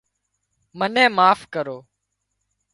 [0.77, 1.77] منين معاف ڪرو